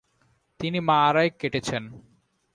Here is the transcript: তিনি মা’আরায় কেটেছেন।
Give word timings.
তিনি 0.59 0.79
মা’আরায় 0.79 1.31
কেটেছেন। 1.39 1.83